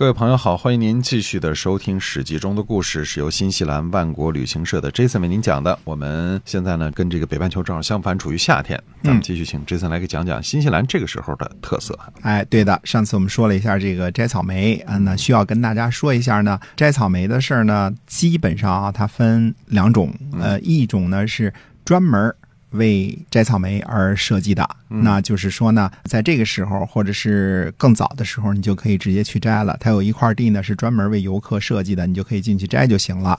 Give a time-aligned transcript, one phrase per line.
[0.00, 5.78] 各位朋友好，欢迎您继续的收听《史记》中的故事，是由新西兰万国旅行社的 Jason 为您讲的。
[5.84, 8.82] 我们现在呢，跟这个北半球正好相反，处于夏天。
[9.02, 11.98] 咱们继续请 Jason 来给讲讲新西兰这个时候的特色。
[12.22, 21.52] 哎，对的，上次我们说了一下这个摘草莓啊，那需要跟大家说一下呢，摘草莓的事儿呢，基本上啊，它分两种，呃，一种呢是
[21.84, 22.34] 专门。
[22.70, 29.76] 为摘草莓而设计的，那就是说呢，在这个时候或者是更早的时候，你就可以直接去摘了。
[29.80, 33.38] 它有一块地呢，是专门为游客设计的，你就可以进去摘就行了。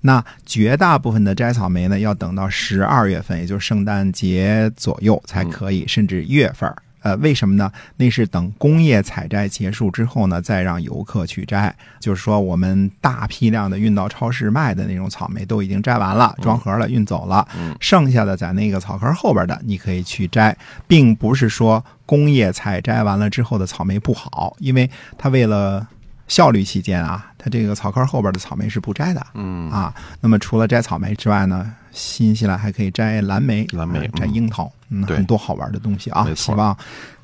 [0.00, 6.72] 那绝大部分的摘草莓呢，要等到十二月份，也就是圣诞节左右才可以，甚至一月份。
[7.02, 7.70] 呃，为什么呢？
[7.96, 11.74] 那是等工业采摘结束之后呢，再让游客去摘。
[11.98, 17.46] 就是说，我们大批量的运到超市卖的那种草莓都已经摘完了，装盒了，运走了。
[17.80, 25.86] 剩下的在那个草壳后边的，你可以去摘，并不是说工业采摘完了之后的草莓不好，因为它为了。
[26.30, 29.26] 效率期间啊，它这个草坑后边的草莓是不摘的。
[29.34, 36.24] 嗯啊，那么除了摘草莓之外呢，新西兰还可以摘蓝莓、蓝莓、摘樱桃，嗯，很多好玩的东西啊。
[36.36, 36.74] 希望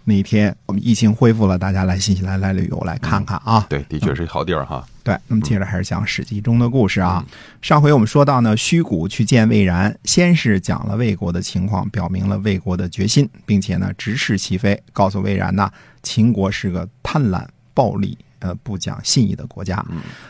[0.03, 3.65] 那一天我们疫情恢复了，大家来新西兰来旅游来看看啊。
[3.69, 4.85] 对，的确是一好地儿哈。
[5.05, 7.25] 对，那么接着还是讲《史记》中的故事啊。
[7.63, 15.71] 上回我们说到呢，虚谷去见魏然，先是讲了魏国的情况，表明了魏国的决心，并且呢直斥其非，告诉魏然呢，
[16.03, 18.19] 秦国是个贪婪暴力。
[18.41, 19.85] 呃，不讲信义的国家。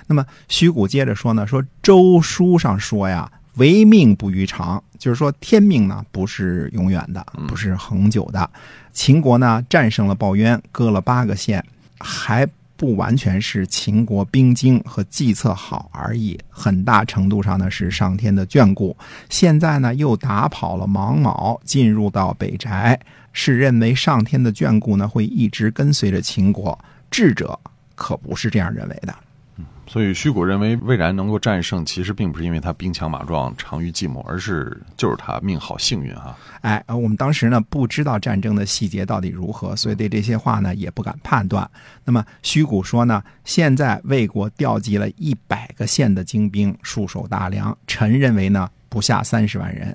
[0.06, 8.48] 那么徐谷接着说呢，说周书上说呀，唯命不于常，就是说天命呢不是永远的，不是恒久的。
[8.92, 11.64] 秦国呢战胜了鲍渊，割了八个县，
[11.98, 18.96] 还不完全是秦国兵精和计策好而已，很大程度上呢是上天的眷顾。
[19.28, 23.00] 现在呢又打跑了芒卯，进入到北宅，
[23.32, 26.78] 是认为上天的眷顾呢会一直跟随着秦国。
[27.10, 27.58] 智者。
[27.96, 29.12] 可不是这样认为的，
[29.56, 36.38] 嗯，所以虚谷认为魏然能够战胜，其实并不是因为他兵强马壮、长于计谋，而是就是他命好、幸运啊。
[36.60, 41.68] 哎，我们当时呢不知道战争的细节到底如何，所以对这些话呢也不敢判断。
[42.04, 49.94] 那么虚谷说呢，现在魏国调集了一百个县的精兵戍守大梁，臣认为呢不下三十万人，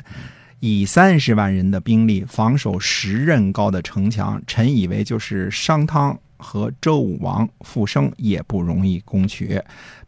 [0.62, 6.18] 以三十万人的兵力防守十仞高的城墙，臣以为就是商汤。
[6.44, 9.62] 和周武王复生也不容易攻取，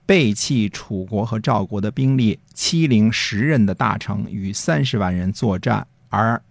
[0.04, 6.42] 背弃楚国和赵国的兵力，欺凌十仞的大城，与三十万人作战，而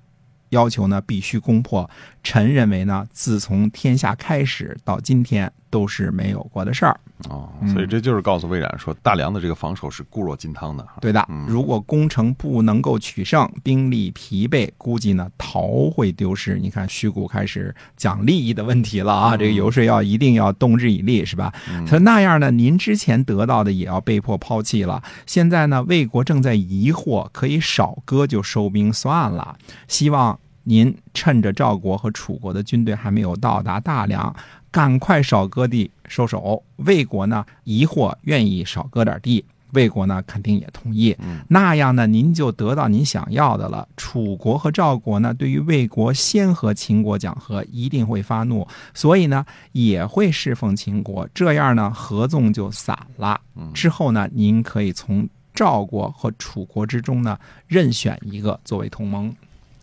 [0.51, 1.91] 要求呢必须攻破。
[2.22, 5.53] 臣认为呢，自从天下开始到今天。
[5.72, 7.00] 都是没有过的事儿
[7.31, 10.87] 哦，所以这就是告诉魏冉说，大梁的这个防守是固若金汤的。
[11.00, 16.59] 对的，如果攻城不能够取胜，兵力疲惫，估计呢逃会丢失。
[16.59, 21.50] 你看虚谷开始讲利益的问题了啊，这个游说要一定要动之以利，是吧？
[21.89, 25.03] 他那样呢，您之前得到的也要被迫抛弃了。
[25.25, 29.56] 现在呢，魏国正在疑惑，可以少割就收兵算了。
[29.89, 34.34] 希望您趁着赵国和楚国的军队还没有到达大梁。
[34.71, 41.15] 赶快少割地收手，魏国呢疑惑，愿意少割点地，魏国呢肯定也同意。
[41.49, 43.87] 那样呢，您就得到您想要的了。
[43.99, 51.28] 楚国和赵国呢，对于魏国先和秦国讲和，一定会发怒，所以呢也会侍奉秦国。
[51.34, 53.39] 这样呢，合纵就散了。
[53.75, 59.31] 之后呢，您可以从赵国和楚国之中呢任选一个作为同盟。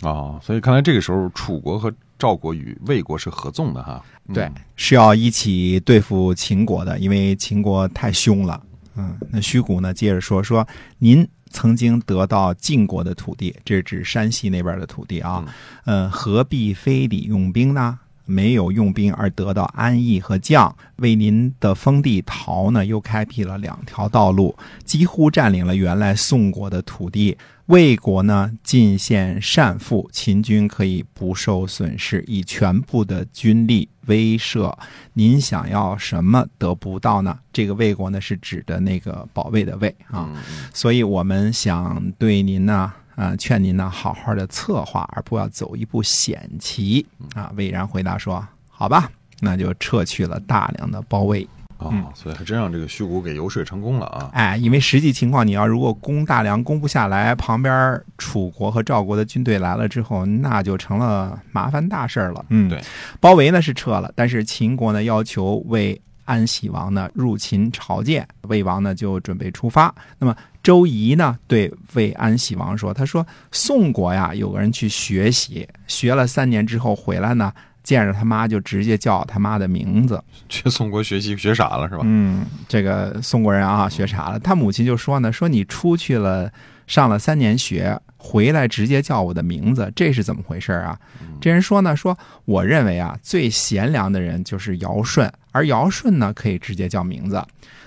[0.02, 4.04] 哦，所以看来这个时候楚国和赵国与魏国是合纵的哈。
[4.34, 8.62] 对，是要一起对付秦国的，因为秦国太凶了。
[8.96, 10.68] 嗯，那虚谷呢，接着说说，
[10.98, 15.46] 您曾经得到晋国的土地，这是指山西那边的土地啊。
[15.86, 18.00] 嗯，何必非礼用兵呢？
[18.30, 24.56] 没有用兵而得到安逸和将，为您的封地陶呢，又开辟了两条道路，
[24.86, 27.36] 几乎占领了原来宋国的土地。
[27.66, 34.76] 魏国呢进献善赋，秦军可以不受损失，以全部的军力威慑。
[35.14, 37.38] 您想要什么得不到呢？
[37.54, 40.32] 这个魏国呢是指的那个保卫的魏啊，
[40.74, 47.06] 所以我们想对您呢，啊，劝您呢好好的策划，而不要走一步险棋
[47.36, 47.52] 啊。
[47.58, 49.12] 魏然回答说：“好吧，
[49.42, 51.46] 那就撤去了大量的包围。”
[51.80, 54.30] 啊，所以还真让这个虚谷给游说成功了啊！
[54.34, 62.46] 哎，因为实际情况，你要如果攻大梁攻不下来，旁边楚国和赵国的军队来了之后，那就成了麻烦大事了。
[62.50, 62.82] 嗯，对，
[63.22, 69.96] 包围呢是撤了，但是秦国呢要求为安喜王呢入秦朝见，魏王呢就准备出发。
[70.18, 77.52] 那么周仪呢对魏安喜王说：“他说宋国呀有个人去学习，学了三年之后回来呢，
[77.82, 80.22] 见着他妈就直接叫他妈的名字。
[80.50, 82.02] 去宋国学习学傻了是吧？
[82.04, 84.40] 嗯，这个宋国人啊学傻了。
[84.40, 86.52] 他母亲就说呢：说你出去了
[86.88, 91.00] 上了三年学，回来直接叫我的名字，这是怎么回事啊？
[91.40, 97.44] 这人说呢：说我认为啊，最贤良的人就是尧舜，而尧舜呢可以直接叫名字。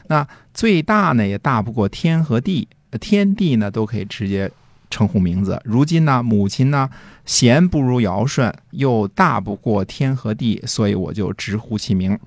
[0.09, 2.69] 那最大呢也大不过天和地，
[3.01, 4.51] 天地呢都可以直接
[4.91, 5.61] 称呼名字。
[5.65, 6.91] 如今呢，母亲呢
[7.25, 12.19] 贤不如尧舜，又大不过天和地，所以我就直呼其名。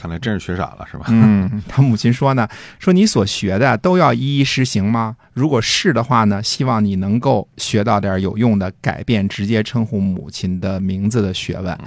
[0.00, 1.04] 看来真是学傻了是吧？
[1.08, 2.48] 嗯，他母亲说呢，
[2.78, 5.14] 说你所学的都要一一实行吗？
[5.34, 11.78] 如果是的话呢，希望你能够学到点有用的，改变直接称呼母亲的名字的学问。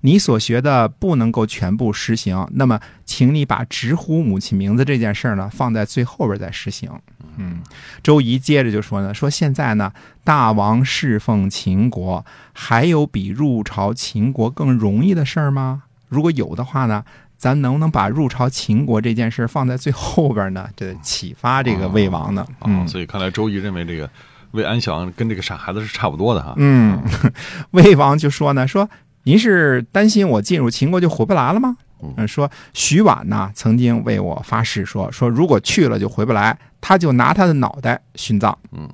[0.00, 6.90] 你所学的不能够全部实行，那么请你把直呼母亲名字这件事儿呢放在最后边再实行。
[7.36, 7.60] 嗯，
[8.02, 9.92] 周仪接着就说呢，说现在呢，
[10.24, 15.84] 大王侍奉秦国，还有比入朝秦国更容易的事儿吗？
[16.08, 17.04] 如果有的话呢？
[17.40, 20.68] 咱能不能把入朝秦国这件事放在最后边呢？
[20.76, 22.46] 这启发这个魏王呢？
[22.66, 24.08] 嗯，所以看来周瑜认为这个
[24.50, 26.52] 魏安祥跟这个傻孩子是差不多的哈。
[26.58, 27.02] 嗯，
[27.72, 28.86] 魏王就说呢，说
[29.22, 31.78] 您是担心我进入秦国就回不来了吗？
[32.02, 38.56] 嗯，说徐婉呢曾经为我发誓说，说如果去了就回不来，他就拿他的脑袋殉葬。
[38.72, 38.86] 嗯。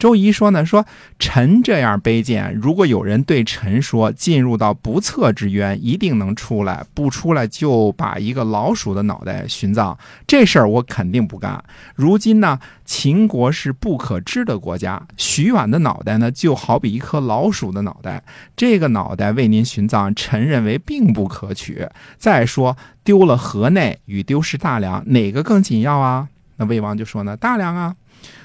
[0.00, 0.86] 周仪说呢，说
[1.18, 11.62] 臣这样卑贱，如果有人对臣说进入到不测之渊，一定能出来，不出来就把一个老鼠的脑袋殉葬，这事儿我肯定不干。
[11.94, 18.24] 如今呢，秦国是不可知的国家，徐婉的脑袋呢，就好比一颗老鼠的脑袋，
[18.56, 21.86] 这个脑袋为您殉葬，臣认为并不可取。
[22.16, 22.74] 再说
[23.04, 26.28] 丢了河内与丢失大梁，哪个更紧要啊？
[26.56, 27.94] 那魏王就说呢，大梁啊。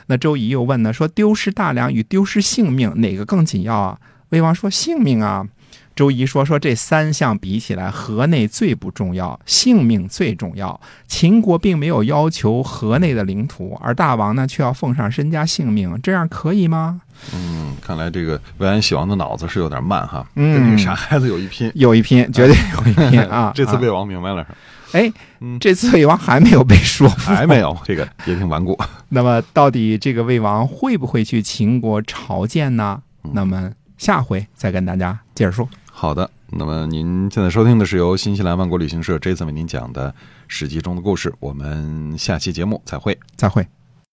[0.08, 3.98] 那周仪又问呢，说丢失大梁与丢失性命哪个更紧要啊？
[4.30, 5.48] 魏王说性命啊。
[5.96, 10.78] 周仪说说这三项比起来，河内最不重要，性命最重要。
[11.08, 17.00] 秦国并没有要求河内的领土，而大王呢却要奉上身家性命，这样可以吗？
[17.34, 23.54] 嗯，看来这个魏安喜王的脑子是有点慢哈，跟那个傻孩子有一拼，有一拼，绝对有一拼啊！
[23.56, 24.58] 这次魏王明白了是吧？
[24.96, 25.12] 哎，
[25.60, 28.80] 这次魏王还没有被说服，还没有，这个也挺顽固。
[29.10, 33.02] 那么，到底这个魏王会不会去秦国朝见呢？
[33.34, 35.68] 那么下回再跟大家接着说。
[35.92, 40.10] 好的，那么您现在收听的是由新西兰万国旅行社这次为您讲的
[40.48, 41.34] 《史记》中的故事。
[41.42, 43.68] 我们下期节目再会，再会。